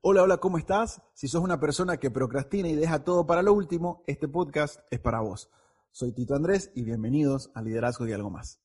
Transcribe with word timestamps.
Hola, 0.00 0.22
hola, 0.22 0.36
¿cómo 0.36 0.58
estás? 0.58 1.02
Si 1.12 1.26
sos 1.26 1.42
una 1.42 1.58
persona 1.58 1.96
que 1.96 2.08
procrastina 2.08 2.68
y 2.68 2.76
deja 2.76 3.02
todo 3.02 3.26
para 3.26 3.42
lo 3.42 3.52
último, 3.52 4.04
este 4.06 4.28
podcast 4.28 4.78
es 4.92 5.00
para 5.00 5.20
vos. 5.20 5.50
Soy 5.90 6.12
Tito 6.12 6.36
Andrés 6.36 6.70
y 6.76 6.84
bienvenidos 6.84 7.50
a 7.52 7.62
Liderazgo 7.62 8.06
y 8.06 8.12
algo 8.12 8.30
más. 8.30 8.60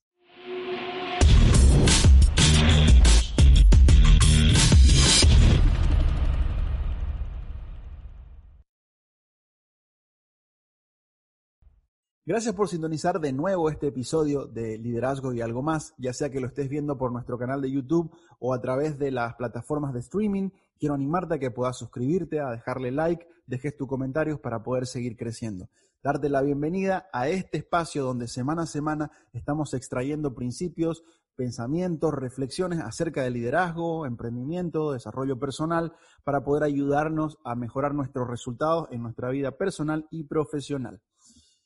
Gracias 12.25 12.55
por 12.55 12.69
sintonizar 12.69 13.19
de 13.19 13.33
nuevo 13.33 13.69
este 13.69 13.87
episodio 13.87 14.45
de 14.45 14.77
Liderazgo 14.77 15.33
y 15.33 15.41
algo 15.41 15.61
más, 15.61 15.93
ya 15.97 16.13
sea 16.13 16.29
que 16.29 16.39
lo 16.39 16.47
estés 16.47 16.69
viendo 16.69 16.97
por 16.97 17.11
nuestro 17.11 17.37
canal 17.37 17.61
de 17.61 17.69
YouTube 17.69 18.15
o 18.39 18.53
a 18.53 18.61
través 18.61 18.97
de 18.97 19.11
las 19.11 19.33
plataformas 19.33 19.93
de 19.93 19.99
streaming. 19.99 20.49
Quiero 20.79 20.95
animarte 20.95 21.35
a 21.35 21.39
que 21.39 21.51
puedas 21.51 21.77
suscribirte, 21.77 22.39
a 22.39 22.51
dejarle 22.51 22.91
like, 22.91 23.27
dejes 23.45 23.75
tus 23.75 23.87
comentarios 23.87 24.39
para 24.39 24.63
poder 24.63 24.85
seguir 24.85 25.15
creciendo. 25.15 25.69
Darte 26.03 26.27
la 26.27 26.41
bienvenida 26.41 27.07
a 27.13 27.29
este 27.29 27.59
espacio 27.59 28.03
donde 28.03 28.27
semana 28.27 28.63
a 28.63 28.67
semana 28.67 29.11
estamos 29.31 29.73
extrayendo 29.73 30.35
principios, 30.35 31.03
pensamientos, 31.35 32.13
reflexiones 32.13 32.79
acerca 32.79 33.23
de 33.23 33.31
liderazgo, 33.31 34.05
emprendimiento, 34.05 34.91
desarrollo 34.91 35.39
personal, 35.39 35.93
para 36.23 36.43
poder 36.43 36.63
ayudarnos 36.63 37.37
a 37.43 37.55
mejorar 37.55 37.93
nuestros 37.93 38.27
resultados 38.27 38.87
en 38.91 39.01
nuestra 39.01 39.29
vida 39.29 39.51
personal 39.51 40.07
y 40.11 40.25
profesional. 40.25 41.01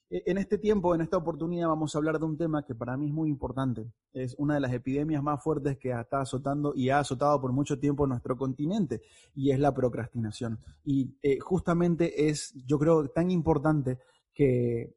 E, 0.10 0.24
en 0.26 0.38
este 0.38 0.58
tiempo, 0.58 0.96
en 0.96 1.02
esta 1.02 1.18
oportunidad, 1.18 1.68
vamos 1.68 1.94
a 1.94 1.98
hablar 1.98 2.20
de 2.20 2.26
un 2.26 2.38
tema 2.38 2.64
que 2.64 2.76
para 2.76 2.96
mí 2.96 3.08
es 3.08 3.14
muy 3.14 3.30
importante. 3.30 3.92
Es 4.14 4.36
una 4.38 4.56
de 4.56 4.62
las 4.62 4.74
epidemias 4.74 5.22
más 5.22 5.44
fuertes 5.44 5.78
que 5.78 5.92
está 5.92 6.22
azotando 6.22 6.74
y 6.76 6.90
ha 6.90 7.00
azotado 7.00 7.40
por 7.42 7.52
mucho 7.52 7.80
tiempo 7.80 8.08
nuestro 8.08 8.38
continente, 8.38 9.02
y 9.36 9.52
es 9.52 9.60
la 9.60 9.74
procrastinación. 9.74 10.60
Y 10.84 11.18
eh, 11.22 11.40
justamente 11.40 12.30
es, 12.30 12.54
yo 12.66 12.80
creo, 12.80 13.10
tan 13.10 13.32
importante 13.32 14.00
que 14.34 14.96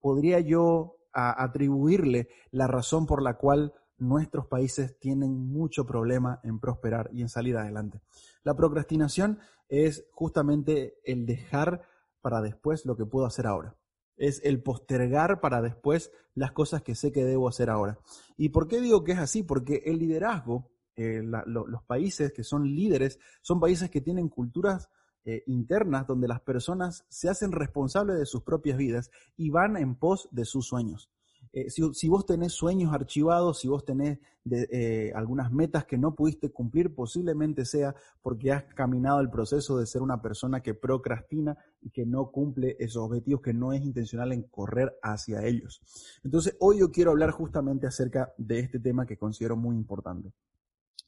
podría 0.00 0.40
yo 0.40 0.96
atribuirle 1.12 2.28
la 2.50 2.66
razón 2.66 3.06
por 3.06 3.22
la 3.22 3.34
cual 3.34 3.72
nuestros 3.98 4.46
países 4.48 4.98
tienen 4.98 5.30
mucho 5.30 5.86
problema 5.86 6.40
en 6.42 6.58
prosperar 6.58 7.08
y 7.12 7.22
en 7.22 7.28
salir 7.28 7.56
adelante. 7.56 8.00
La 8.42 8.56
procrastinación 8.56 9.38
es 9.68 10.04
justamente 10.10 10.96
el 11.04 11.24
dejar 11.24 11.82
para 12.20 12.42
después 12.42 12.84
lo 12.84 12.96
que 12.96 13.06
puedo 13.06 13.26
hacer 13.26 13.46
ahora 13.46 13.76
es 14.16 14.40
el 14.44 14.62
postergar 14.62 15.40
para 15.40 15.62
después 15.62 16.12
las 16.34 16.52
cosas 16.52 16.82
que 16.82 16.94
sé 16.94 17.12
que 17.12 17.24
debo 17.24 17.48
hacer 17.48 17.70
ahora. 17.70 17.98
¿Y 18.36 18.50
por 18.50 18.68
qué 18.68 18.80
digo 18.80 19.04
que 19.04 19.12
es 19.12 19.18
así? 19.18 19.42
Porque 19.42 19.82
el 19.84 19.98
liderazgo, 19.98 20.70
eh, 20.96 21.22
los 21.46 21.82
países 21.84 22.32
que 22.32 22.44
son 22.44 22.64
líderes, 22.64 23.18
son 23.42 23.60
países 23.60 23.90
que 23.90 24.00
tienen 24.00 24.28
culturas 24.28 24.88
eh, 25.24 25.42
internas 25.46 26.06
donde 26.06 26.28
las 26.28 26.40
personas 26.40 27.06
se 27.08 27.30
hacen 27.30 27.50
responsables 27.50 28.18
de 28.18 28.26
sus 28.26 28.42
propias 28.42 28.76
vidas 28.76 29.10
y 29.36 29.50
van 29.50 29.76
en 29.76 29.94
pos 29.94 30.28
de 30.32 30.44
sus 30.44 30.66
sueños. 30.66 31.10
Eh, 31.56 31.70
si, 31.70 32.08
vos 32.08 32.26
tenés 32.26 32.52
sueños 32.52 32.92
archivados, 32.92 33.60
si 33.60 33.68
vos 33.68 33.84
tenés 33.84 34.18
eh, 34.50 35.12
algunas 35.14 35.52
metas 35.52 35.84
que 35.84 35.96
no 35.96 36.12
pudiste 36.16 36.50
cumplir, 36.50 36.92
posiblemente 36.92 37.64
sea 37.64 37.94
porque 38.22 38.50
has 38.50 38.64
caminado 38.74 39.20
el 39.20 39.30
proceso 39.30 39.78
de 39.78 39.86
ser 39.86 40.02
una 40.02 40.20
persona 40.20 40.60
que 40.60 40.74
procrastina 40.74 41.56
y 41.80 41.90
que 41.90 42.06
no 42.06 42.32
cumple 42.32 42.74
esos 42.80 43.04
objetivos, 43.04 43.40
que 43.40 43.54
no 43.54 43.72
es 43.72 43.84
intencional 43.84 44.32
en 44.32 44.42
correr 44.42 44.98
hacia 45.00 45.46
ellos. 45.46 45.80
Entonces, 46.24 46.56
hoy 46.58 46.80
yo 46.80 46.90
quiero 46.90 47.12
hablar 47.12 47.30
justamente 47.30 47.86
acerca 47.86 48.34
de 48.36 48.58
este 48.58 48.80
tema 48.80 49.06
que 49.06 49.16
considero 49.16 49.56
muy 49.56 49.76
importante. 49.76 50.32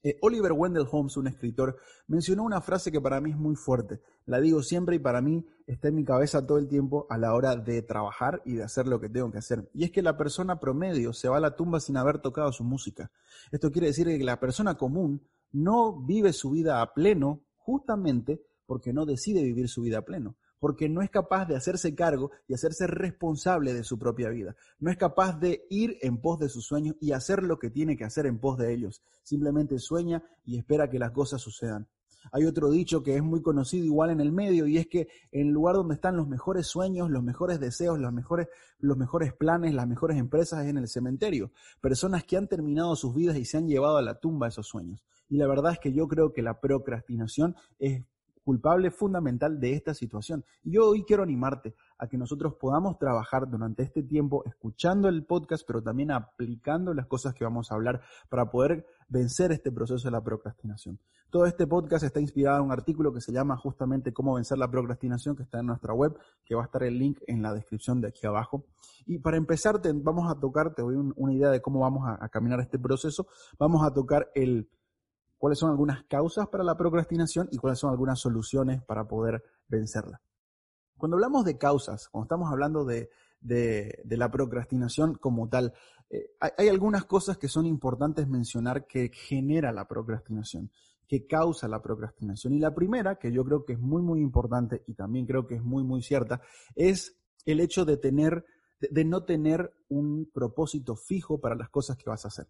Eh, 0.02 0.19
Oliver 0.22 0.52
Wendell 0.52 0.86
Holmes, 0.88 1.16
un 1.16 1.26
escritor, 1.26 1.76
mencionó 2.06 2.44
una 2.44 2.60
frase 2.60 2.92
que 2.92 3.00
para 3.00 3.20
mí 3.20 3.30
es 3.30 3.36
muy 3.36 3.56
fuerte. 3.56 4.00
La 4.24 4.41
digo 4.41 4.62
siempre 4.62 4.97
y 4.97 4.98
para 5.00 5.20
mí 5.20 5.44
está 5.66 5.88
en 5.88 5.97
mi 5.97 6.04
cabeza 6.04 6.47
todo 6.47 6.58
el 6.58 6.69
tiempo 6.69 7.06
a 7.10 7.19
la 7.19 7.34
hora 7.34 7.56
de 7.56 7.82
trabajar 7.82 8.41
y 8.44 8.54
de 8.54 8.62
hacer 8.62 8.86
lo 8.86 9.00
que 9.00 9.08
tengo 9.08 9.32
que 9.32 9.38
hacer. 9.38 9.69
Y 9.75 9.84
es 9.84 9.91
que 9.91 10.02
la 10.02 10.16
persona 10.16 10.60
promedio 10.60 11.12
se 11.12 11.28
va 11.28 11.38
a 11.38 11.41
la 11.41 11.56
tumba 11.56 11.80
sin 11.80 11.96
haber 11.96 12.20
tocado 12.20 12.52
su 12.52 12.62
música. 12.62 13.10
Esto 13.50 13.72
quiere 13.72 13.88
decir 13.88 14.06
que 14.06 14.22
la 14.22 14.38
persona 14.38 14.76
común 14.76 15.26
no 15.50 16.04
vive 16.04 16.32
su 16.32 16.50
vida 16.50 16.82
a 16.82 16.94
pleno 16.94 17.42
justamente 17.56 18.42
porque 18.64 18.92
no 18.92 19.06
decide 19.06 19.42
vivir 19.42 19.69
su 19.69 19.82
vida 19.82 19.98
a 19.98 20.02
pleno 20.02 20.36
porque 20.59 20.89
no 20.89 21.03
es 21.03 21.11
capaz 21.11 21.47
de 21.47 21.56
hacerse 21.56 21.94
cargo 21.94 22.31
y 22.49 22.55
hacerse 22.55 22.87
responsable 22.87 23.75
de 23.75 23.84
su 23.84 23.99
propia 23.99 24.28
vida. 24.28 24.56
No 24.78 24.91
es 24.91 24.97
capaz 24.97 25.39
de 25.39 25.67
ir 25.71 25.99
en 26.03 26.21
pos 26.21 26.39
de 26.39 26.49
sus 26.49 26.67
sueños 26.67 26.97
y 27.00 27.12
hacer 27.12 27.43
lo 27.43 27.59
que 27.59 27.71
tiene 27.71 27.97
que 27.97 28.05
hacer 28.05 28.27
en 28.27 28.39
pos 28.39 28.59
de 28.59 28.72
ellos. 28.72 29.03
Simplemente 29.22 29.78
sueña 29.78 30.22
y 30.44 30.59
espera 30.59 30.91
que 30.91 30.99
las 30.99 31.12
cosas 31.12 31.41
sucedan. 31.41 31.89
Hay 32.33 32.44
otro 32.44 32.71
dicho 32.71 33.03
que 33.03 33.17
es 33.17 33.22
muy 33.22 33.43
conocido 33.43 33.84
igual 33.84 34.11
en 34.11 34.21
el 34.21 34.33
medio 34.33 34.67
y 34.67 34.78
es 34.78 34.87
que 34.89 35.09
en 35.31 35.49
el 35.49 35.53
lugar 35.53 35.77
donde 35.77 35.94
están 35.94 36.17
los 36.17 36.27
mejores 36.27 36.67
sueños, 36.67 37.11
los 37.11 37.23
mejores 37.23 37.61
deseos, 37.61 37.99
los 37.99 38.12
mejores, 38.12 38.49
los 38.78 38.97
mejores 38.97 39.33
planes, 39.33 39.75
las 39.75 39.87
mejores 39.87 40.19
empresas 40.19 40.65
es 40.65 40.71
en 40.71 40.78
el 40.78 40.88
cementerio. 40.88 41.53
Personas 41.81 42.25
que 42.25 42.37
han 42.37 42.49
terminado 42.49 42.97
sus 42.97 43.15
vidas 43.15 43.37
y 43.37 43.44
se 43.44 43.59
han 43.59 43.69
llevado 43.69 43.97
a 43.97 44.03
la 44.03 44.19
tumba 44.19 44.49
esos 44.49 44.67
sueños. 44.67 45.05
Y 45.28 45.37
la 45.37 45.47
verdad 45.47 45.73
es 45.73 45.78
que 45.78 45.93
yo 45.93 46.09
creo 46.09 46.33
que 46.33 46.43
la 46.43 46.61
procrastinación 46.61 47.56
es 47.78 48.05
culpable 48.46 48.92
fundamental 48.92 49.58
de 49.58 49.72
esta 49.72 49.92
situación. 49.92 50.44
Y 50.62 50.74
yo 50.74 50.86
hoy 50.86 51.02
quiero 51.02 51.24
animarte 51.24 51.74
a 51.98 52.06
que 52.06 52.16
nosotros 52.16 52.54
podamos 52.54 52.96
trabajar 52.96 53.50
durante 53.50 53.82
este 53.82 54.04
tiempo 54.04 54.44
escuchando 54.46 55.08
el 55.08 55.24
podcast, 55.24 55.64
pero 55.66 55.82
también 55.82 56.12
aplicando 56.12 56.94
las 56.94 57.06
cosas 57.06 57.34
que 57.34 57.42
vamos 57.42 57.72
a 57.72 57.74
hablar 57.74 58.02
para 58.28 58.48
poder 58.48 58.86
vencer 59.08 59.50
este 59.50 59.72
proceso 59.72 60.06
de 60.06 60.12
la 60.12 60.22
procrastinación. 60.22 61.00
Todo 61.28 61.46
este 61.46 61.66
podcast 61.66 62.04
está 62.04 62.20
inspirado 62.20 62.58
en 62.58 62.66
un 62.66 62.70
artículo 62.70 63.12
que 63.12 63.20
se 63.20 63.32
llama 63.32 63.56
justamente 63.56 64.12
Cómo 64.12 64.34
vencer 64.34 64.58
la 64.58 64.70
procrastinación, 64.70 65.34
que 65.34 65.42
está 65.42 65.58
en 65.58 65.66
nuestra 65.66 65.92
web, 65.92 66.16
que 66.44 66.54
va 66.54 66.62
a 66.62 66.66
estar 66.66 66.84
el 66.84 66.96
link 66.96 67.18
en 67.26 67.42
la 67.42 67.52
descripción 67.52 68.00
de 68.00 68.06
aquí 68.06 68.28
abajo. 68.28 68.64
Y 69.06 69.18
para 69.18 69.38
empezar, 69.38 69.80
vamos 69.92 70.30
a 70.30 70.38
tocar, 70.38 70.72
te 70.72 70.82
doy 70.82 70.94
una 71.16 71.32
idea 71.32 71.50
de 71.50 71.60
cómo 71.60 71.80
vamos 71.80 72.04
a 72.06 72.28
caminar 72.28 72.60
este 72.60 72.78
proceso, 72.78 73.26
vamos 73.58 73.84
a 73.84 73.92
tocar 73.92 74.30
el 74.36 74.70
cuáles 75.38 75.58
son 75.58 75.70
algunas 75.70 76.04
causas 76.04 76.48
para 76.48 76.64
la 76.64 76.76
procrastinación 76.76 77.48
y 77.50 77.58
cuáles 77.58 77.78
son 77.78 77.91
algunas 77.91 78.20
soluciones 78.20 78.82
para 78.82 79.06
poder 79.06 79.42
vencerla. 79.69 80.20
Cuando 80.97 81.16
hablamos 81.16 81.44
de 81.44 81.58
causas, 81.58 82.08
cuando 82.08 82.24
estamos 82.24 82.50
hablando 82.50 82.84
de, 82.84 83.10
la 83.41 84.30
procrastinación 84.30 85.14
como 85.14 85.48
tal, 85.48 85.75
eh, 86.08 86.30
hay, 86.41 86.69
algunas 86.69 87.04
cosas 87.04 87.36
que 87.36 87.48
son 87.48 87.66
importantes 87.66 88.26
mencionar 88.28 88.86
que 88.86 89.10
genera 89.12 89.72
la 89.72 89.86
procrastinación, 89.86 90.70
que 91.06 91.26
causa 91.26 91.69
la 91.69 91.82
procrastinación. 91.82 92.54
Y 92.54 92.58
la 92.58 92.75
primera, 92.75 93.19
que 93.19 93.30
yo 93.30 93.44
creo 93.44 93.64
que 93.64 93.75
es 93.75 93.78
muy, 93.78 94.02
muy 94.02 94.20
importante 94.20 94.84
y 94.86 94.94
también 94.94 95.26
creo 95.26 95.46
que 95.46 95.56
es 95.56 95.62
muy, 95.62 95.84
muy 95.84 96.02
cierta, 96.02 96.41
es 96.75 97.19
el 97.44 97.60
hecho 97.60 97.84
de 97.84 97.98
tener, 97.98 98.44
de 98.80 99.04
no 99.04 99.25
tener 99.25 99.75
un 99.88 100.30
propósito 100.32 100.96
fijo 100.96 101.41
para 101.41 101.54
las 101.54 101.69
cosas 101.69 101.96
que 101.96 102.08
vas 102.08 102.25
a 102.25 102.28
hacer 102.28 102.48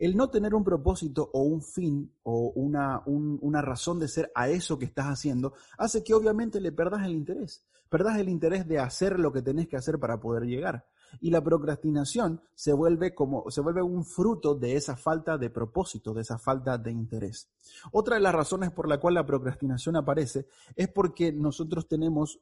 el 0.00 0.16
no 0.16 0.30
tener 0.30 0.54
un 0.54 0.64
propósito 0.64 1.30
o 1.34 1.42
un 1.42 1.62
fin 1.62 2.10
o 2.22 2.52
una, 2.54 3.02
una, 3.04 3.60
razón 3.60 3.98
de 3.98 4.08
ser 4.08 4.32
a 4.34 4.48
eso 4.48 4.78
que 4.78 4.86
estás 4.86 5.06
haciendo 5.06 5.52
hace 5.76 6.02
que 6.02 6.14
obviamente 6.14 6.58
le 6.58 6.72
perdas 6.72 7.04
el 7.04 7.12
interés. 7.12 7.66
Perdas 7.90 8.18
el 8.18 8.30
interés 8.30 8.66
de 8.66 8.78
hacer 8.78 9.20
lo 9.20 9.30
que 9.30 9.42
tenés 9.42 9.68
que 9.68 9.76
hacer 9.76 9.98
para 9.98 10.18
poder 10.18 10.44
llegar. 10.44 10.86
Y 11.20 11.30
la 11.30 11.44
procrastinación 11.44 12.40
se 12.54 12.72
vuelve 12.72 13.14
como, 13.14 13.50
se 13.50 13.60
vuelve 13.60 13.82
un 13.82 14.06
fruto 14.06 14.54
de 14.54 14.74
esa 14.74 14.96
falta 14.96 15.36
de 15.36 15.50
propósito, 15.50 16.14
de 16.14 16.22
esa 16.22 16.38
falta 16.38 16.78
de 16.78 16.92
interés. 16.92 17.50
Otra 17.92 18.14
de 18.14 18.22
las 18.22 18.34
razones 18.34 18.70
por 18.70 18.88
la 18.88 18.98
cual 18.98 19.14
la 19.14 19.26
procrastinación 19.26 19.96
aparece 19.96 20.46
es 20.76 20.88
porque 20.88 21.30
nosotros 21.30 21.86
tenemos, 21.86 22.40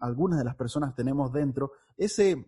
algunas 0.00 0.38
de 0.38 0.44
las 0.44 0.56
personas 0.56 0.94
tenemos 0.94 1.32
dentro, 1.32 1.72
ese, 1.96 2.46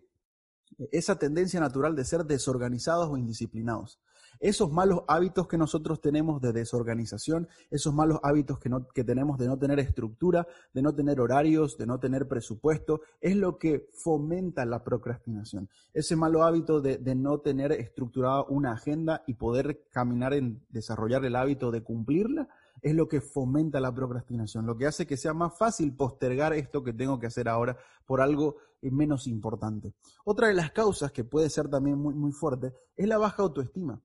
esa 0.91 1.17
tendencia 1.17 1.59
natural 1.59 1.95
de 1.95 2.05
ser 2.05 2.23
desorganizados 2.23 3.09
o 3.09 3.17
indisciplinados 3.17 3.99
esos 4.39 4.71
malos 4.71 5.03
hábitos 5.07 5.47
que 5.47 5.57
nosotros 5.57 6.01
tenemos 6.01 6.41
de 6.41 6.53
desorganización, 6.53 7.47
esos 7.71 7.93
malos 7.93 8.19
hábitos 8.23 8.59
que, 8.59 8.69
no, 8.69 8.87
que 8.87 9.03
tenemos 9.03 9.37
de 9.37 9.47
no 9.47 9.57
tener 9.57 9.79
estructura, 9.79 10.47
de 10.73 10.81
no 10.81 10.93
tener 10.93 11.19
horarios, 11.19 11.77
de 11.77 11.85
no 11.85 11.99
tener 11.99 12.27
presupuesto, 12.27 13.01
es 13.21 13.35
lo 13.35 13.57
que 13.57 13.89
fomenta 13.93 14.65
la 14.65 14.83
procrastinación. 14.83 15.69
Ese 15.93 16.15
malo 16.15 16.43
hábito 16.43 16.81
de, 16.81 17.15
no 17.15 17.39
tener 17.39 17.71
estructurada 17.71 18.43
una 18.43 18.73
agenda 18.73 19.23
y 19.27 19.33
poder 19.33 19.85
caminar 19.89 20.33
en 20.33 20.65
desarrollar 20.69 21.25
el 21.25 21.35
hábito 21.35 21.71
de 21.71 21.81
cumplirla, 21.81 22.47
es 22.81 22.93
lo 22.93 23.07
que 23.07 23.21
fomenta 23.21 23.79
la 23.79 23.93
procrastinación, 23.93 24.65
lo 24.65 24.77
que 24.77 24.85
hace 24.85 25.07
que 25.07 25.17
sea 25.17 25.33
más 25.33 25.57
fácil 25.57 25.95
postergar 25.95 26.53
esto 26.53 26.83
que 26.83 26.93
tengo 26.93 27.19
que 27.19 27.27
hacer 27.27 27.49
ahora 27.49 27.75
por 28.05 28.21
algo 28.21 28.57
eh, 28.81 28.91
menos 28.91 29.27
importante. 29.27 29.93
Otra 30.23 30.47
de 30.47 30.53
las 30.53 30.71
causas 30.71 31.11
que 31.11 31.23
puede 31.23 31.49
ser 31.49 31.69
también 31.69 31.97
muy, 31.97 32.13
muy 32.13 32.31
fuerte 32.31 32.73
es 32.95 33.07
la 33.07 33.17
baja 33.17 33.41
autoestima. 33.41 34.01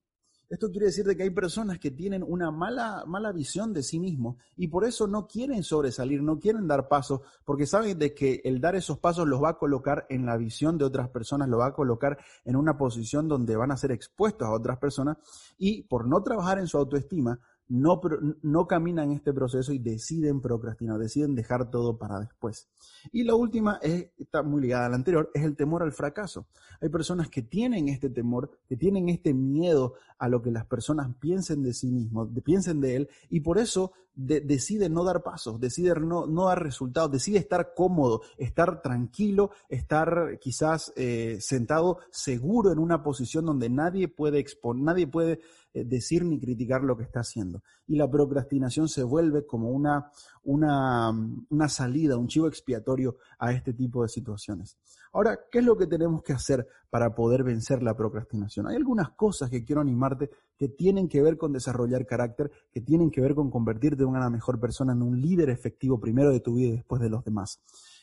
Esto 0.52 0.70
quiere 0.70 0.88
decir 0.88 1.06
de 1.06 1.16
que 1.16 1.22
hay 1.22 1.30
personas 1.30 1.78
que 1.78 1.90
tienen 1.90 2.22
una 2.22 2.50
mala, 2.50 3.04
mala 3.06 3.32
visión 3.32 3.72
de 3.72 3.82
sí 3.82 3.98
mismos 3.98 4.36
y 4.54 4.68
por 4.68 4.84
eso 4.84 5.06
no 5.06 5.26
quieren 5.26 5.62
sobresalir, 5.62 6.22
no 6.22 6.38
quieren 6.38 6.68
dar 6.68 6.88
pasos, 6.88 7.22
porque 7.46 7.64
saben 7.64 7.98
de 7.98 8.12
que 8.12 8.42
el 8.44 8.60
dar 8.60 8.76
esos 8.76 8.98
pasos 8.98 9.26
los 9.26 9.42
va 9.42 9.48
a 9.48 9.56
colocar 9.58 10.04
en 10.10 10.26
la 10.26 10.36
visión 10.36 10.76
de 10.76 10.84
otras 10.84 11.08
personas, 11.08 11.48
los 11.48 11.58
va 11.58 11.68
a 11.68 11.72
colocar 11.72 12.18
en 12.44 12.56
una 12.56 12.76
posición 12.76 13.28
donde 13.28 13.56
van 13.56 13.72
a 13.72 13.78
ser 13.78 13.92
expuestos 13.92 14.46
a 14.46 14.52
otras 14.52 14.76
personas 14.76 15.16
y 15.56 15.84
por 15.84 16.06
no 16.06 16.22
trabajar 16.22 16.58
en 16.58 16.66
su 16.66 16.76
autoestima, 16.76 17.40
no, 17.68 18.00
no 18.42 18.66
caminan 18.66 19.12
este 19.12 19.32
proceso 19.32 19.72
y 19.72 19.78
deciden 19.78 20.40
procrastinar, 20.40 20.98
deciden 20.98 21.34
dejar 21.34 21.70
todo 21.70 21.96
para 21.96 22.20
después. 22.20 22.68
Y 23.12 23.24
la 23.24 23.34
última 23.34 23.78
es, 23.82 24.10
está 24.18 24.42
muy 24.42 24.60
ligada 24.60 24.86
a 24.86 24.88
la 24.90 24.96
anterior, 24.96 25.30
es 25.34 25.42
el 25.42 25.56
temor 25.56 25.82
al 25.82 25.92
fracaso. 25.92 26.46
Hay 26.80 26.88
personas 26.88 27.28
que 27.28 27.42
tienen 27.42 27.88
este 27.88 28.10
temor, 28.10 28.50
que 28.68 28.76
tienen 28.76 29.08
este 29.08 29.32
miedo 29.32 29.94
a 30.18 30.28
lo 30.28 30.42
que 30.42 30.50
las 30.50 30.66
personas 30.66 31.08
piensen 31.18 31.62
de 31.62 31.72
sí 31.72 31.90
mismos, 31.90 32.28
piensen 32.44 32.80
de 32.80 32.96
él, 32.96 33.08
y 33.30 33.40
por 33.40 33.58
eso 33.58 33.92
deciden 34.14 34.92
no 34.92 35.04
dar 35.04 35.22
pasos, 35.22 35.58
deciden 35.58 36.06
no, 36.06 36.26
no, 36.26 36.46
dar 36.46 36.62
resultados, 36.62 37.10
decide 37.10 37.38
estar 37.38 37.72
cómodo, 37.74 38.20
estar 38.36 38.82
tranquilo, 38.82 39.50
estar 39.68 40.38
quizás 40.38 40.92
eh, 40.96 41.38
sentado 41.40 41.98
seguro 42.10 42.72
en 42.72 42.78
una 42.78 43.02
posición 43.02 43.46
donde 43.46 43.70
nadie 43.70 44.08
puede 44.08 44.38
exponer, 44.38 44.84
nadie 44.84 45.06
puede 45.06 45.40
decir 45.74 46.24
ni 46.24 46.38
criticar 46.38 46.82
lo 46.82 46.96
que 46.96 47.04
está 47.04 47.20
haciendo. 47.20 47.62
Y 47.86 47.96
la 47.96 48.10
procrastinación 48.10 48.88
se 48.88 49.02
vuelve 49.02 49.46
como 49.46 49.70
una, 49.70 50.10
una, 50.42 51.10
una 51.48 51.68
salida, 51.68 52.16
un 52.16 52.28
chivo 52.28 52.48
expiatorio 52.48 53.16
a 53.38 53.52
este 53.52 53.72
tipo 53.72 54.02
de 54.02 54.08
situaciones. 54.08 54.76
Ahora, 55.12 55.38
¿qué 55.50 55.58
es 55.58 55.64
lo 55.64 55.76
que 55.76 55.86
tenemos 55.86 56.22
que 56.22 56.32
hacer 56.32 56.66
para 56.88 57.14
poder 57.14 57.42
vencer 57.44 57.82
la 57.82 57.96
procrastinación? 57.96 58.66
Hay 58.66 58.76
algunas 58.76 59.10
cosas 59.10 59.50
que 59.50 59.64
quiero 59.64 59.80
animarte 59.82 60.30
que 60.56 60.68
tienen 60.68 61.08
que 61.08 61.22
ver 61.22 61.36
con 61.36 61.52
desarrollar 61.52 62.06
carácter, 62.06 62.50
que 62.70 62.80
tienen 62.80 63.10
que 63.10 63.20
ver 63.20 63.34
con 63.34 63.50
convertirte 63.50 64.02
en 64.02 64.08
una 64.08 64.30
mejor 64.30 64.58
persona, 64.58 64.92
en 64.92 65.02
un 65.02 65.20
líder 65.20 65.50
efectivo 65.50 66.00
primero 66.00 66.30
de 66.30 66.40
tu 66.40 66.54
vida 66.54 66.68
y 66.68 66.76
después 66.76 67.02
de 67.02 67.10
los 67.10 67.24
demás. 67.24 67.60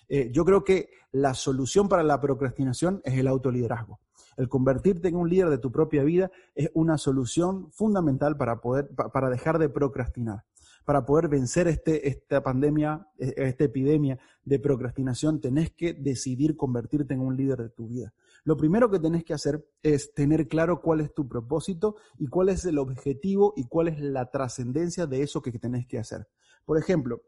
Eh, 0.07 0.29
yo 0.31 0.43
creo 0.43 0.63
que 0.63 0.89
la 1.11 1.33
solución 1.33 1.87
para 1.87 2.03
la 2.03 2.19
procrastinación 2.19 3.01
es 3.03 3.17
el 3.17 3.27
autoliderazgo. 3.27 3.99
El 4.39 4.47
convertirte 4.47 5.09
en 5.09 5.17
un 5.17 5.27
líder 5.27 5.49
de 5.49 5.57
tu 5.57 5.69
propia 5.69 6.01
vida 6.01 6.31
es 6.55 6.71
una 6.73 6.97
solución 6.97 7.69
fundamental 7.73 8.37
para 8.37 8.61
poder, 8.61 8.89
para 8.95 9.29
dejar 9.29 9.59
de 9.59 9.67
procrastinar. 9.67 10.45
Para 10.85 11.05
poder 11.05 11.27
vencer 11.27 11.67
este, 11.67 12.07
esta 12.07 12.41
pandemia, 12.41 13.05
e, 13.17 13.33
esta 13.35 13.65
epidemia 13.65 14.17
de 14.45 14.59
procrastinación, 14.59 15.41
tenés 15.41 15.71
que 15.71 15.93
decidir 15.93 16.55
convertirte 16.55 17.13
en 17.13 17.19
un 17.19 17.35
líder 17.35 17.57
de 17.57 17.69
tu 17.69 17.89
vida. 17.89 18.13
Lo 18.45 18.55
primero 18.55 18.89
que 18.89 18.99
tenés 18.99 19.25
que 19.25 19.33
hacer 19.33 19.67
es 19.83 20.13
tener 20.13 20.47
claro 20.47 20.79
cuál 20.81 21.01
es 21.01 21.13
tu 21.13 21.27
propósito 21.27 21.97
y 22.17 22.27
cuál 22.27 22.47
es 22.47 22.63
el 22.63 22.77
objetivo 22.77 23.53
y 23.57 23.65
cuál 23.65 23.89
es 23.89 23.99
la 23.99 24.31
trascendencia 24.31 25.05
de 25.05 25.21
eso 25.21 25.41
que 25.41 25.51
tenés 25.51 25.85
que 25.85 25.99
hacer. 25.99 26.29
Por 26.63 26.77
ejemplo, 26.77 27.23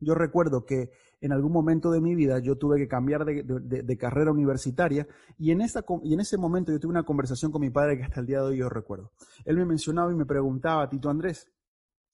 yo 0.00 0.14
recuerdo 0.14 0.64
que 0.64 0.90
en 1.20 1.32
algún 1.32 1.52
momento 1.52 1.90
de 1.90 2.00
mi 2.00 2.14
vida 2.14 2.38
yo 2.38 2.56
tuve 2.56 2.78
que 2.78 2.88
cambiar 2.88 3.24
de, 3.24 3.96
carrera 3.98 4.30
universitaria 4.30 5.06
y 5.38 5.50
en, 5.50 5.60
esa, 5.60 5.84
y 6.02 6.14
en 6.14 6.20
ese 6.20 6.36
momento 6.36 6.72
yo 6.72 6.80
tuve 6.80 6.90
una 6.90 7.04
conversación 7.04 7.50
con 7.50 7.60
mi 7.60 7.70
padre 7.70 7.96
que 7.96 8.04
hasta 8.04 8.20
el 8.20 8.26
día 8.26 8.38
de 8.38 8.48
hoy 8.48 8.58
yo 8.58 8.68
recuerdo. 8.68 9.12
Él 9.44 9.56
me 9.56 9.64
mencionaba 9.64 10.12
y 10.12 10.14
me 10.14 10.26
preguntaba, 10.26 10.88
Tito 10.88 11.08
Andrés, 11.08 11.48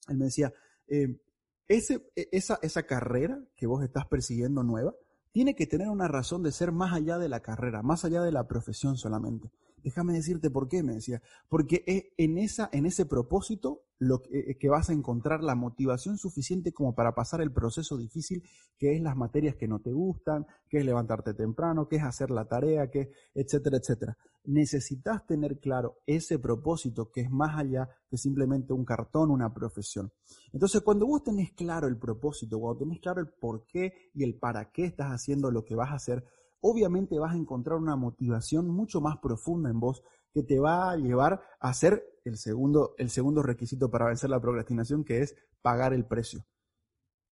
él 0.09 0.19
me 0.19 0.27
decía, 0.27 0.53
eh, 0.87 1.21
ese, 1.69 2.11
e, 2.17 2.29
esa, 2.33 2.59
esa 2.63 2.85
carrera 2.85 3.43
que 3.57 3.67
vos 3.67 3.83
estás 3.83 4.07
persiguiendo 4.07 4.63
nueva 4.63 4.95
tiene 5.33 5.55
que 5.55 5.67
tener 5.67 5.89
una 5.89 6.09
razón 6.09 6.43
de 6.43 6.53
ser 6.53 6.73
más 6.73 6.93
allá 6.93 7.19
de 7.19 7.29
la 7.29 7.41
carrera, 7.41 7.83
más 7.83 8.05
allá 8.05 8.23
de 8.23 8.33
la 8.33 8.47
profesión 8.47 8.97
solamente. 8.97 9.51
Déjame 9.83 10.13
decirte 10.13 10.51
por 10.51 10.69
qué, 10.69 10.83
me 10.83 10.95
decía. 10.95 11.23
Porque 11.49 11.83
es 11.87 12.05
en, 12.17 12.39
esa, 12.39 12.69
en 12.73 12.87
ese 12.87 13.07
propósito 13.07 13.83
lo 14.03 14.21
que, 14.21 14.39
eh, 14.51 14.57
que, 14.59 14.69
vas 14.69 14.91
a 14.91 14.93
encontrar 14.93 15.45
la 15.45 15.55
motivación 15.55 16.19
suficiente 16.19 16.73
como 16.73 16.95
para 16.95 17.15
pasar 17.15 17.41
el 17.41 17.53
proceso 17.53 17.97
difícil, 17.97 18.43
que 18.77 18.97
es 18.97 19.01
las 19.01 19.17
materias 19.17 19.55
que 19.55 19.69
no 19.69 19.79
te 19.79 19.93
gustan, 19.93 20.45
que 20.69 20.79
es 20.79 20.85
levantarte 20.85 21.35
temprano, 21.35 21.87
que 21.87 21.97
es 21.97 22.03
hacer 22.03 22.31
la 22.33 22.47
tarea, 22.47 22.91
que 22.91 23.13
etcétera, 23.33 23.77
etcétera. 23.77 24.17
Necesitas 24.45 25.25
tener 25.25 25.61
claro 25.61 25.99
ese 26.05 26.41
propósito 26.41 27.13
que 27.13 27.21
es 27.21 27.31
más 27.31 27.57
allá 27.57 27.89
que 28.09 28.17
simplemente 28.17 28.73
un 28.73 28.85
cartón, 28.85 29.31
una 29.31 29.55
profesión. 29.55 30.11
Entonces, 30.53 30.81
cuando 30.83 31.07
vos 31.07 31.23
tenés 31.23 31.53
claro 31.53 31.87
el 31.87 31.97
propósito, 31.97 32.59
cuando 32.59 32.81
tenés 32.81 33.01
claro 33.01 33.21
el 33.21 33.29
por 33.29 33.67
qué 33.67 34.11
y 34.15 34.25
el 34.25 34.35
para 34.35 34.73
qué 34.73 34.85
estás 34.85 35.13
haciendo 35.13 35.53
lo 35.53 35.65
que 35.65 35.77
vas 35.77 35.91
a 35.91 35.97
hacer, 35.97 36.25
obviamente 36.61 37.21
vas 37.21 37.35
a 37.35 37.39
encontrar 37.39 37.79
una 37.79 37.95
motivación 37.95 38.69
mucho 38.69 39.01
más 39.01 39.19
profunda 39.19 39.71
en 39.71 39.79
vos 39.79 40.03
que 40.33 40.43
te 40.43 40.59
va 40.59 40.91
a 40.91 40.97
llevar 40.97 41.41
a 41.61 41.69
hacer 41.69 42.12
el 42.25 42.37
segundo, 42.37 42.95
el 42.99 43.11
segundo 43.11 43.43
requisito 43.43 43.91
para 43.91 44.07
vencer 44.07 44.31
la 44.31 44.41
procrastinación, 44.41 45.05
que 45.05 45.21
es 45.23 45.37
pagar 45.61 45.93
el 45.93 46.07
precio. 46.07 46.45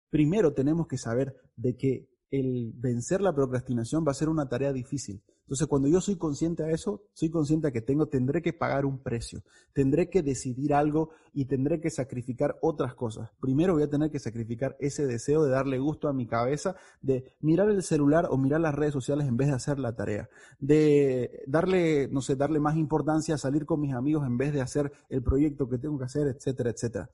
Primero 0.09 0.53
tenemos 0.53 0.87
que 0.87 0.97
saber 0.97 1.35
de 1.55 1.77
que 1.77 2.09
el 2.31 2.73
vencer 2.75 3.21
la 3.21 3.33
procrastinación 3.33 4.05
va 4.07 4.11
a 4.11 4.15
ser 4.15 4.29
una 4.29 4.49
tarea 4.49 4.73
difícil. 4.73 5.23
Entonces, 5.49 5.65
cuando 5.65 5.87
yo 5.87 5.99
soy 5.99 6.15
consciente 6.15 6.61
a 6.61 6.69
eso, 6.69 7.01
soy 7.11 7.31
consciente 7.31 7.65
de 7.65 7.73
que 7.73 7.81
tengo, 7.81 8.05
tendré 8.05 8.39
que 8.39 8.53
pagar 8.53 8.85
un 8.85 8.99
precio, 8.99 9.41
tendré 9.73 10.07
que 10.07 10.21
decidir 10.21 10.75
algo 10.75 11.09
y 11.33 11.45
tendré 11.45 11.81
que 11.81 11.89
sacrificar 11.89 12.59
otras 12.61 12.93
cosas. 12.93 13.31
Primero 13.39 13.73
voy 13.73 13.81
a 13.81 13.89
tener 13.89 14.11
que 14.11 14.19
sacrificar 14.19 14.77
ese 14.79 15.07
deseo 15.07 15.43
de 15.43 15.49
darle 15.49 15.79
gusto 15.79 16.07
a 16.07 16.13
mi 16.13 16.27
cabeza, 16.27 16.75
de 17.01 17.33
mirar 17.39 17.67
el 17.71 17.81
celular 17.81 18.27
o 18.29 18.37
mirar 18.37 18.61
las 18.61 18.75
redes 18.75 18.93
sociales 18.93 19.27
en 19.27 19.37
vez 19.37 19.47
de 19.47 19.55
hacer 19.55 19.79
la 19.79 19.95
tarea, 19.95 20.29
de 20.59 21.41
darle, 21.47 22.07
no 22.09 22.21
sé, 22.21 22.35
darle 22.35 22.59
más 22.59 22.77
importancia 22.77 23.33
a 23.33 23.39
salir 23.39 23.65
con 23.65 23.81
mis 23.81 23.95
amigos 23.95 24.27
en 24.27 24.37
vez 24.37 24.53
de 24.53 24.61
hacer 24.61 24.91
el 25.09 25.23
proyecto 25.23 25.67
que 25.67 25.79
tengo 25.79 25.97
que 25.97 26.05
hacer, 26.05 26.27
etcétera, 26.27 26.69
etcétera. 26.69 27.09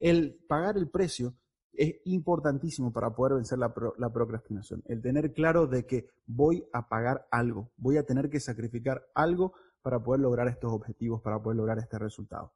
El 0.00 0.40
pagar 0.48 0.76
el 0.76 0.88
precio 0.88 1.34
es 1.78 1.96
importantísimo 2.04 2.92
para 2.92 3.14
poder 3.14 3.34
vencer 3.34 3.58
la, 3.58 3.72
procrastinación. 4.12 4.82
El 4.86 5.02
tener 5.02 5.32
claro 5.32 5.66
de 5.66 5.86
que 5.86 6.08
voy 6.26 6.66
a 6.72 6.88
pagar 6.88 7.26
algo, 7.30 7.70
voy 7.76 7.96
a 7.96 8.04
tener 8.04 8.28
que 8.30 8.40
sacrificar 8.40 9.06
algo 9.14 9.52
para 9.82 10.02
poder 10.02 10.20
lograr 10.20 10.48
estos 10.48 10.72
objetivos, 10.72 11.20
para 11.22 11.40
poder 11.40 11.56
lograr 11.56 11.78
este 11.78 11.98
resultado. 11.98 12.52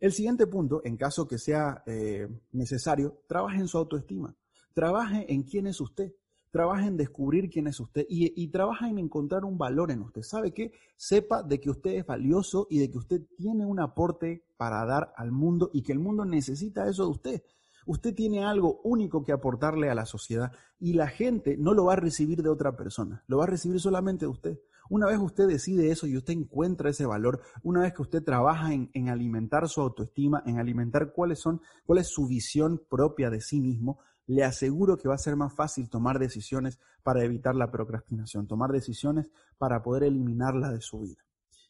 El 0.00 0.12
siguiente 0.12 0.46
punto, 0.46 0.82
en 0.84 0.96
caso 0.96 1.26
que 1.26 1.38
sea 1.38 1.82
eh, 1.86 2.28
necesario, 2.52 3.22
trabaje 3.26 3.58
en 3.58 3.68
su 3.68 3.78
autoestima, 3.78 4.34
trabaje 4.74 5.32
en 5.32 5.42
quién 5.42 5.66
es 5.66 5.80
usted, 5.80 6.12
trabaje 6.50 6.86
en 6.86 6.96
descubrir 6.96 7.48
quién 7.48 7.66
es 7.66 7.80
usted 7.80 8.04
y, 8.08 8.32
y 8.42 8.48
trabaja 8.48 8.88
en 8.88 8.98
encontrar 8.98 9.44
un 9.44 9.56
valor 9.56 9.90
en 9.90 10.02
usted. 10.02 10.22
¿Sabe 10.22 10.52
qué? 10.52 10.72
Sepa 10.96 11.42
de 11.42 11.60
que 11.60 11.70
usted 11.70 11.92
es 11.92 12.06
valioso 12.06 12.66
y 12.68 12.78
de 12.78 12.90
que 12.90 12.98
usted 12.98 13.22
tiene 13.36 13.64
un 13.64 13.80
aporte 13.80 14.44
para 14.56 14.84
dar 14.84 15.14
al 15.16 15.32
mundo 15.32 15.70
y 15.72 15.82
que 15.82 15.92
el 15.92 15.98
mundo 15.98 16.24
necesita 16.24 16.88
eso 16.88 17.04
de 17.04 17.10
usted. 17.10 17.42
Usted 17.86 18.14
tiene 18.14 18.44
algo 18.44 18.80
único 18.84 19.24
que 19.24 19.32
aportarle 19.32 19.90
a 19.90 19.94
la 19.94 20.06
sociedad 20.06 20.52
y 20.78 20.94
la 20.94 21.08
gente 21.08 21.56
no 21.56 21.74
lo 21.74 21.86
va 21.86 21.94
a 21.94 21.96
recibir 21.96 22.42
de 22.42 22.48
otra 22.48 22.76
persona, 22.76 23.24
lo 23.26 23.38
va 23.38 23.44
a 23.44 23.48
recibir 23.48 23.80
solamente 23.80 24.26
de 24.26 24.30
usted. 24.30 24.58
Una 24.90 25.06
vez 25.06 25.18
usted 25.18 25.46
decide 25.46 25.90
eso 25.90 26.06
y 26.06 26.16
usted 26.16 26.34
encuentra 26.34 26.90
ese 26.90 27.06
valor, 27.06 27.40
una 27.62 27.82
vez 27.82 27.94
que 27.94 28.02
usted 28.02 28.22
trabaja 28.22 28.74
en, 28.74 28.90
en 28.92 29.08
alimentar 29.08 29.68
su 29.68 29.80
autoestima, 29.80 30.42
en 30.44 30.58
alimentar 30.58 31.12
cuáles 31.12 31.40
son, 31.40 31.60
cuál 31.86 32.00
es 32.00 32.08
su 32.08 32.26
visión 32.26 32.82
propia 32.90 33.30
de 33.30 33.40
sí 33.40 33.60
mismo, 33.60 34.00
le 34.26 34.44
aseguro 34.44 34.96
que 34.96 35.08
va 35.08 35.14
a 35.14 35.18
ser 35.18 35.36
más 35.36 35.54
fácil 35.54 35.88
tomar 35.88 36.18
decisiones 36.18 36.78
para 37.02 37.24
evitar 37.24 37.54
la 37.54 37.70
procrastinación, 37.70 38.46
tomar 38.46 38.70
decisiones 38.70 39.30
para 39.58 39.82
poder 39.82 40.04
eliminarla 40.04 40.70
de 40.70 40.80
su 40.80 41.00
vida. 41.00 41.22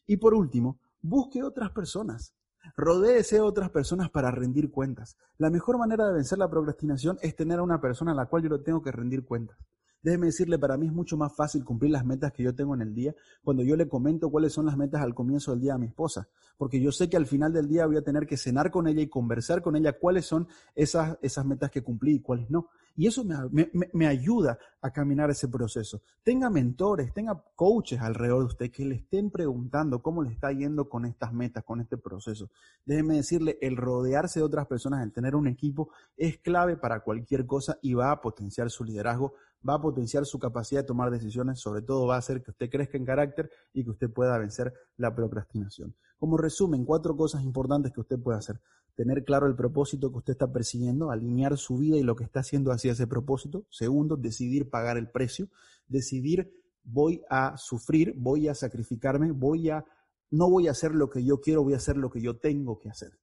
Y 0.05 0.17
por 0.17 0.33
último, 0.33 0.79
busque 1.01 1.43
otras 1.43 1.71
personas. 1.71 2.33
Rodéese 2.75 3.35
de 3.35 3.41
otras 3.41 3.69
personas 3.69 4.09
para 4.09 4.31
rendir 4.31 4.71
cuentas. 4.71 5.17
La 5.37 5.49
mejor 5.49 5.77
manera 5.77 6.07
de 6.07 6.13
vencer 6.13 6.37
la 6.37 6.49
procrastinación 6.49 7.17
es 7.21 7.35
tener 7.35 7.59
a 7.59 7.63
una 7.63 7.81
persona 7.81 8.11
a 8.11 8.15
la 8.15 8.25
cual 8.25 8.43
yo 8.43 8.49
le 8.49 8.59
tengo 8.59 8.81
que 8.81 8.91
rendir 8.91 9.25
cuentas. 9.25 9.57
Déjeme 10.03 10.25
decirle, 10.27 10.59
para 10.59 10.75
mí 10.75 10.87
es 10.87 10.91
mucho 10.91 11.15
más 11.15 11.33
fácil 11.33 11.63
cumplir 11.63 11.91
las 11.91 12.05
metas 12.05 12.33
que 12.33 12.43
yo 12.43 12.53
tengo 12.53 12.75
en 12.75 12.81
el 12.81 12.93
día 12.93 13.15
cuando 13.41 13.63
yo 13.63 13.77
le 13.77 13.87
comento 13.87 14.29
cuáles 14.29 14.51
son 14.51 14.65
las 14.65 14.75
metas 14.75 15.01
al 15.01 15.15
comienzo 15.15 15.51
del 15.51 15.61
día 15.61 15.75
a 15.75 15.77
mi 15.77 15.85
esposa, 15.85 16.27
porque 16.57 16.81
yo 16.81 16.91
sé 16.91 17.09
que 17.09 17.15
al 17.15 17.25
final 17.25 17.53
del 17.53 17.69
día 17.69 17.85
voy 17.85 17.95
a 17.95 18.01
tener 18.01 18.27
que 18.27 18.35
cenar 18.35 18.69
con 18.69 18.87
ella 18.87 19.01
y 19.01 19.07
conversar 19.07 19.61
con 19.61 19.77
ella 19.77 19.93
cuáles 19.97 20.25
son 20.25 20.49
esas, 20.75 21.17
esas 21.21 21.45
metas 21.45 21.71
que 21.71 21.81
cumplí 21.81 22.15
y 22.15 22.19
cuáles 22.19 22.49
no. 22.49 22.67
Y 22.95 23.07
eso 23.07 23.23
me, 23.23 23.69
me, 23.91 24.07
ayuda 24.07 24.59
a 24.81 24.91
caminar 24.91 25.31
ese 25.31 25.47
proceso. 25.47 26.01
Tenga 26.23 26.51
mentores, 26.51 27.11
tenga 27.11 27.43
coaches 27.55 27.99
alrededor 27.99 28.39
de 28.39 28.45
usted 28.45 28.71
que 28.71 28.85
le 28.85 28.95
estén 28.95 29.31
preguntando 29.31 30.03
cómo 30.03 30.21
le 30.21 30.31
está 30.31 30.51
yendo 30.51 30.87
con 30.87 31.05
estas 31.05 31.33
metas, 31.33 31.63
con 31.63 31.81
este 31.81 31.97
proceso. 31.97 32.51
Déjeme 32.85 33.15
decirle, 33.15 33.57
el 33.61 33.77
rodearse 33.77 34.39
de 34.39 34.45
otras 34.45 34.67
personas, 34.67 35.03
el 35.03 35.11
tener 35.11 35.35
un 35.35 35.47
equipo, 35.47 35.89
es 36.15 36.37
clave 36.37 36.77
para 36.77 36.99
cualquier 36.99 37.47
cosa 37.47 37.79
y 37.81 37.95
va 37.95 38.11
a 38.11 38.21
potenciar 38.21 38.69
su 38.69 38.83
liderazgo, 38.83 39.33
va 39.67 39.75
a 39.75 39.81
potenciar 39.81 40.25
su 40.25 40.37
capacidad 40.37 40.81
de 40.81 40.87
tomar 40.87 41.09
decisiones, 41.09 41.59
sobre 41.59 41.81
todo 41.81 42.05
va 42.05 42.15
a 42.15 42.19
hacer 42.19 42.43
que 42.43 42.51
usted 42.51 42.69
crezca 42.69 42.97
en 42.97 43.05
carácter 43.05 43.49
y 43.73 43.83
que 43.83 43.89
usted 43.89 44.11
pueda 44.11 44.37
vencer 44.37 44.71
la 44.97 45.15
procrastinación. 45.15 45.95
Como 46.19 46.37
resumen, 46.37 46.85
cuatro 46.85 47.17
cosas 47.17 47.43
importantes 47.43 47.91
que 47.91 48.01
usted 48.01 48.19
puede 48.19 48.37
hacer. 48.37 48.61
Tener 48.95 49.23
claro 49.23 49.47
el 49.47 49.55
propósito 49.55 50.11
que 50.11 50.17
usted 50.17 50.33
está 50.33 50.51
persiguiendo, 50.51 51.11
alinear 51.11 51.57
su 51.57 51.77
vida 51.77 51.97
y 51.97 52.03
lo 52.03 52.15
que 52.15 52.23
está 52.23 52.41
haciendo 52.41 52.71
hacia 52.71 52.91
ese 52.91 53.07
propósito. 53.07 53.65
Segundo, 53.69 54.17
decidir 54.17 54.69
pagar 54.69 54.97
el 54.97 55.09
precio, 55.09 55.49
decidir 55.87 56.51
voy 56.83 57.23
a 57.29 57.57
sufrir, 57.57 58.13
voy 58.17 58.47
a 58.47 58.55
sacrificarme, 58.55 59.31
voy 59.31 59.69
a 59.69 59.85
no 60.31 60.49
voy 60.49 60.67
a 60.67 60.71
hacer 60.71 60.95
lo 60.95 61.11
que 61.11 61.23
yo 61.23 61.39
quiero, 61.41 61.63
voy 61.63 61.73
a 61.73 61.77
hacer 61.77 61.95
lo 61.95 62.09
que 62.09 62.19
yo 62.19 62.37
tengo 62.37 62.79
que 62.79 62.89
hacer. 62.89 63.19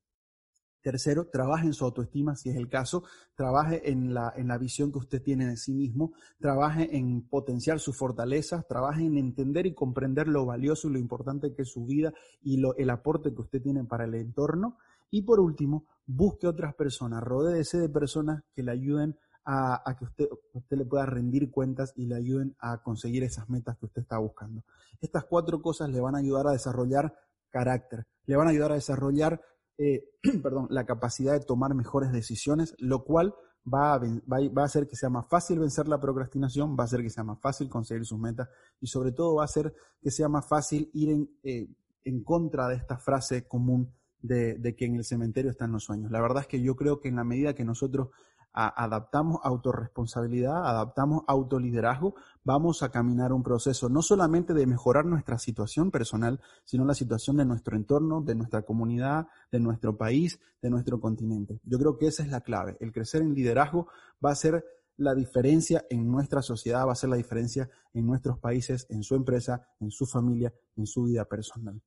Tercero, 0.80 1.26
trabaje 1.26 1.66
en 1.66 1.74
su 1.74 1.84
autoestima, 1.84 2.36
si 2.36 2.48
es 2.48 2.56
el 2.56 2.68
caso, 2.68 3.02
trabaje 3.34 3.90
en 3.90 4.14
la, 4.14 4.32
en 4.34 4.48
la 4.48 4.56
visión 4.56 4.92
que 4.92 4.98
usted 4.98 5.20
tiene 5.20 5.46
de 5.46 5.56
sí 5.56 5.74
mismo, 5.74 6.12
trabaje 6.38 6.96
en 6.96 7.28
potenciar 7.28 7.80
sus 7.80 7.98
fortalezas, 7.98 8.66
trabaje 8.66 9.04
en 9.04 9.18
entender 9.18 9.66
y 9.66 9.74
comprender 9.74 10.26
lo 10.26 10.46
valioso 10.46 10.88
y 10.88 10.92
lo 10.92 10.98
importante 10.98 11.52
que 11.52 11.62
es 11.62 11.68
su 11.68 11.84
vida 11.84 12.14
y 12.40 12.56
lo, 12.56 12.74
el 12.76 12.88
aporte 12.88 13.34
que 13.34 13.42
usted 13.42 13.60
tiene 13.60 13.84
para 13.84 14.04
el 14.04 14.14
entorno. 14.14 14.78
Y 15.10 15.22
por 15.22 15.40
último, 15.40 15.86
busque 16.06 16.46
otras 16.46 16.74
personas, 16.74 17.22
rodéese 17.22 17.78
de 17.78 17.88
personas 17.88 18.42
que 18.54 18.62
le 18.62 18.72
ayuden 18.72 19.16
a, 19.44 19.88
a 19.88 19.96
que 19.96 20.04
usted, 20.04 20.28
usted 20.52 20.76
le 20.76 20.84
pueda 20.84 21.06
rendir 21.06 21.50
cuentas 21.50 21.92
y 21.96 22.06
le 22.06 22.16
ayuden 22.16 22.56
a 22.60 22.82
conseguir 22.82 23.24
esas 23.24 23.48
metas 23.48 23.76
que 23.78 23.86
usted 23.86 24.02
está 24.02 24.18
buscando. 24.18 24.64
Estas 25.00 25.24
cuatro 25.24 25.60
cosas 25.62 25.90
le 25.90 26.00
van 26.00 26.14
a 26.14 26.18
ayudar 26.18 26.46
a 26.46 26.52
desarrollar 26.52 27.14
carácter, 27.48 28.06
le 28.26 28.36
van 28.36 28.46
a 28.46 28.50
ayudar 28.50 28.72
a 28.72 28.76
desarrollar 28.76 29.40
eh, 29.82 30.04
perdón, 30.42 30.66
la 30.68 30.84
capacidad 30.84 31.32
de 31.32 31.40
tomar 31.40 31.74
mejores 31.74 32.12
decisiones, 32.12 32.74
lo 32.78 33.02
cual 33.02 33.34
va 33.66 33.94
a, 33.94 33.98
va 33.98 34.62
a, 34.62 34.64
hacer 34.64 34.86
que 34.86 34.94
sea 34.94 35.08
más 35.08 35.26
fácil 35.26 35.58
vencer 35.58 35.88
la 35.88 35.98
procrastinación, 35.98 36.76
va 36.78 36.82
a 36.82 36.84
hacer 36.84 37.00
que 37.00 37.08
sea 37.08 37.24
más 37.24 37.40
fácil 37.40 37.70
conseguir 37.70 38.04
sus 38.04 38.18
metas 38.18 38.50
y 38.78 38.88
sobre 38.88 39.12
todo 39.12 39.36
va 39.36 39.42
a 39.42 39.44
hacer 39.46 39.74
que 40.02 40.10
sea 40.10 40.28
más 40.28 40.46
fácil 40.46 40.90
ir 40.92 41.08
en, 41.08 41.30
eh, 41.42 41.66
en 42.04 42.22
contra 42.22 42.68
de 42.68 42.76
esta 42.76 42.98
frase 42.98 43.48
común 43.48 43.90
de, 44.22 44.74
que 44.76 44.84
en 44.84 44.96
el 44.96 45.04
cementerio 45.04 45.50
están 45.50 45.72
los 45.72 45.84
sueños. 45.84 46.10
La 46.10 46.20
verdad 46.20 46.42
es 46.42 46.46
que 46.46 46.60
yo 46.62 46.76
creo 46.76 47.00
que 47.00 47.08
en 47.08 47.16
la 47.16 47.24
medida 47.24 47.54
que 47.54 47.64
nosotros 47.64 48.08
adaptamos 48.52 49.38
autorresponsabilidad, 49.44 50.66
adaptamos 50.66 51.22
autoliderazgo, 51.28 52.16
vamos 52.42 52.82
a 52.82 52.90
caminar 52.90 53.32
un 53.32 53.44
proceso 53.44 53.88
no 53.88 54.02
solamente 54.02 54.54
de 54.54 54.66
mejorar 54.66 55.06
nuestra 55.06 55.38
situación 55.38 55.92
personal, 55.92 56.40
sino 56.64 56.84
la 56.84 56.94
situación 56.94 57.36
de 57.36 57.44
nuestro 57.44 57.76
entorno, 57.76 58.22
de 58.22 58.34
nuestra 58.34 58.62
comunidad, 58.62 59.28
de 59.52 59.60
nuestro 59.60 59.96
país, 59.96 60.40
de 60.60 60.68
nuestro 60.68 61.00
continente. 61.00 61.60
Yo 61.62 61.78
creo 61.78 61.96
que 61.96 62.08
esa 62.08 62.24
es 62.24 62.30
la 62.30 62.40
clave. 62.40 62.76
El 62.80 62.90
crecer 62.90 63.22
en 63.22 63.34
liderazgo 63.34 63.86
va 64.24 64.32
a 64.32 64.34
ser 64.34 64.64
la 64.96 65.14
diferencia 65.14 65.86
en 65.88 66.10
nuestra 66.10 66.42
sociedad, 66.42 66.86
va 66.86 66.92
a 66.92 66.96
ser 66.96 67.08
la 67.08 67.16
diferencia 67.16 67.70
en 67.94 68.06
nuestros 68.06 68.38
países, 68.38 68.86
en 68.90 69.02
su 69.02 69.14
empresa, 69.14 69.66
en 69.78 69.90
su 69.90 70.06
familia, 70.06 70.52
en 70.76 70.86
su 70.86 71.04
vida 71.04 71.24
personal. 71.24 71.80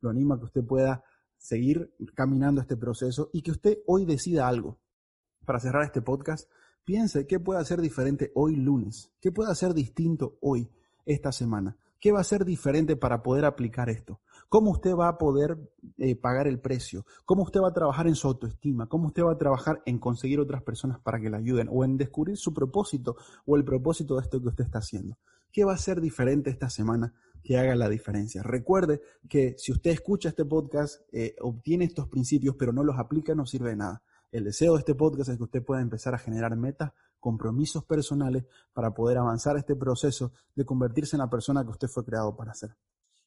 Lo 0.00 0.10
animo 0.10 0.34
a 0.34 0.38
que 0.38 0.46
usted 0.46 0.64
pueda 0.64 1.02
seguir 1.36 1.92
caminando 2.14 2.60
este 2.60 2.76
proceso 2.76 3.30
y 3.32 3.42
que 3.42 3.52
usted 3.52 3.78
hoy 3.86 4.04
decida 4.04 4.48
algo. 4.48 4.78
Para 5.44 5.60
cerrar 5.60 5.84
este 5.84 6.02
podcast, 6.02 6.50
piense 6.84 7.26
qué 7.26 7.40
puede 7.40 7.60
hacer 7.60 7.80
diferente 7.80 8.32
hoy 8.34 8.56
lunes, 8.56 9.12
qué 9.20 9.32
puede 9.32 9.50
hacer 9.50 9.74
distinto 9.74 10.38
hoy, 10.40 10.70
esta 11.06 11.30
semana, 11.32 11.76
qué 12.00 12.12
va 12.12 12.20
a 12.20 12.24
ser 12.24 12.44
diferente 12.44 12.96
para 12.96 13.22
poder 13.22 13.44
aplicar 13.44 13.88
esto, 13.88 14.20
cómo 14.48 14.72
usted 14.72 14.94
va 14.94 15.08
a 15.08 15.18
poder 15.18 15.56
eh, 15.98 16.16
pagar 16.16 16.46
el 16.46 16.60
precio, 16.60 17.06
cómo 17.24 17.44
usted 17.44 17.60
va 17.60 17.68
a 17.68 17.72
trabajar 17.72 18.06
en 18.06 18.16
su 18.16 18.26
autoestima, 18.26 18.88
cómo 18.88 19.06
usted 19.06 19.22
va 19.22 19.32
a 19.32 19.38
trabajar 19.38 19.82
en 19.86 19.98
conseguir 19.98 20.40
otras 20.40 20.62
personas 20.62 21.00
para 21.00 21.20
que 21.20 21.30
le 21.30 21.36
ayuden 21.36 21.68
o 21.70 21.84
en 21.84 21.96
descubrir 21.96 22.36
su 22.36 22.52
propósito 22.52 23.16
o 23.46 23.56
el 23.56 23.64
propósito 23.64 24.16
de 24.16 24.22
esto 24.22 24.40
que 24.40 24.48
usted 24.48 24.64
está 24.64 24.78
haciendo. 24.78 25.16
¿Qué 25.52 25.64
va 25.64 25.72
a 25.72 25.78
ser 25.78 26.00
diferente 26.00 26.50
esta 26.50 26.68
semana 26.68 27.14
que 27.46 27.56
haga 27.56 27.76
la 27.76 27.88
diferencia? 27.88 28.42
Recuerde 28.42 29.00
que 29.28 29.54
si 29.56 29.70
usted 29.70 29.92
escucha 29.92 30.30
este 30.30 30.44
podcast, 30.44 31.02
eh, 31.12 31.36
obtiene 31.40 31.84
estos 31.84 32.08
principios, 32.08 32.56
pero 32.58 32.72
no 32.72 32.82
los 32.82 32.98
aplica, 32.98 33.36
no 33.36 33.46
sirve 33.46 33.70
de 33.70 33.76
nada. 33.76 34.02
El 34.32 34.42
deseo 34.42 34.72
de 34.72 34.80
este 34.80 34.96
podcast 34.96 35.30
es 35.30 35.36
que 35.36 35.44
usted 35.44 35.64
pueda 35.64 35.80
empezar 35.80 36.12
a 36.12 36.18
generar 36.18 36.56
metas, 36.56 36.90
compromisos 37.20 37.84
personales 37.84 38.46
para 38.72 38.92
poder 38.92 39.18
avanzar 39.18 39.56
este 39.56 39.76
proceso 39.76 40.32
de 40.56 40.64
convertirse 40.64 41.14
en 41.14 41.20
la 41.20 41.30
persona 41.30 41.62
que 41.62 41.70
usted 41.70 41.86
fue 41.86 42.04
creado 42.04 42.36
para 42.36 42.52
ser. 42.52 42.76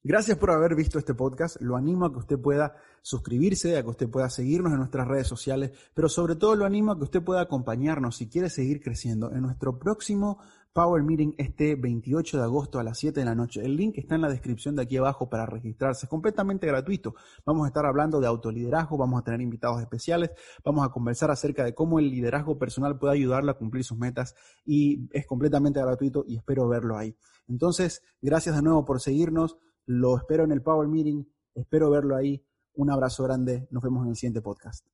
Gracias 0.01 0.37
por 0.37 0.51
haber 0.51 0.75
visto 0.75 0.97
este 0.97 1.13
podcast. 1.13 1.57
Lo 1.61 1.75
animo 1.75 2.05
a 2.05 2.11
que 2.11 2.19
usted 2.19 2.39
pueda 2.39 2.75
suscribirse, 3.01 3.77
a 3.77 3.83
que 3.83 3.89
usted 3.89 4.09
pueda 4.09 4.29
seguirnos 4.29 4.71
en 4.71 4.79
nuestras 4.79 5.07
redes 5.07 5.27
sociales, 5.27 5.71
pero 5.93 6.07
sobre 6.07 6.35
todo 6.35 6.55
lo 6.55 6.65
animo 6.65 6.91
a 6.91 6.97
que 6.97 7.03
usted 7.03 7.21
pueda 7.21 7.41
acompañarnos 7.41 8.15
si 8.15 8.29
quiere 8.29 8.49
seguir 8.49 8.81
creciendo 8.81 9.31
en 9.31 9.41
nuestro 9.41 9.77
próximo 9.77 10.39
Power 10.79 11.03
Meeting 11.03 11.35
este 11.37 11.75
28 11.75 12.37
de 12.37 12.43
agosto 12.43 12.79
a 12.79 12.83
las 12.83 12.97
7 12.99 13.19
de 13.19 13.25
la 13.25 13.35
noche. 13.35 13.59
El 13.59 13.75
link 13.75 13.97
está 13.97 14.15
en 14.15 14.21
la 14.21 14.29
descripción 14.29 14.77
de 14.77 14.83
aquí 14.83 14.95
abajo 14.95 15.29
para 15.29 15.45
registrarse. 15.45 16.05
Es 16.05 16.09
completamente 16.09 16.67
gratuito. 16.67 17.15
Vamos 17.45 17.65
a 17.65 17.67
estar 17.67 17.85
hablando 17.85 18.21
de 18.21 18.27
autoliderazgo, 18.27 18.97
vamos 18.97 19.19
a 19.19 19.25
tener 19.25 19.41
invitados 19.41 19.81
especiales, 19.81 20.31
vamos 20.63 20.85
a 20.85 20.89
conversar 20.89 21.31
acerca 21.31 21.65
de 21.65 21.75
cómo 21.75 21.99
el 21.99 22.09
liderazgo 22.09 22.57
personal 22.57 22.97
puede 22.97 23.15
ayudarle 23.15 23.51
a 23.51 23.55
cumplir 23.55 23.83
sus 23.83 23.97
metas 23.97 24.35
y 24.63 25.09
es 25.11 25.27
completamente 25.27 25.81
gratuito 25.81 26.23
y 26.25 26.37
espero 26.37 26.69
verlo 26.69 26.97
ahí. 26.97 27.13
Entonces, 27.49 28.01
gracias 28.21 28.55
de 28.55 28.61
nuevo 28.61 28.85
por 28.85 29.01
seguirnos. 29.01 29.57
Lo 29.85 30.15
espero 30.15 30.45
en 30.45 30.53
el 30.53 30.61
Power 30.61 30.87
Meeting. 30.87 31.25
Espero 31.55 31.89
verlo 31.89 32.15
ahí. 32.15 32.41
Un 32.75 32.89
abrazo 32.89 33.25
grande. 33.25 33.67
Nos 33.69 33.83
vemos 33.83 34.05
en 34.05 34.11
el 34.11 34.15
siguiente 34.15 34.41
podcast. 34.41 34.85